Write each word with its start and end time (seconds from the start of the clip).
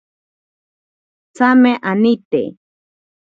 Tsame 1.33 1.71
anite. 1.91 2.41